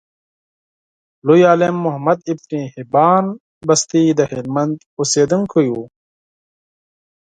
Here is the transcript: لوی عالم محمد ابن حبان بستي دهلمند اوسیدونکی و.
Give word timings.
لوی 1.25 1.41
عالم 1.49 1.75
محمد 1.85 2.19
ابن 2.31 2.51
حبان 2.73 3.25
بستي 3.67 4.03
دهلمند 4.19 4.77
اوسیدونکی 4.99 5.67
و. 5.71 5.75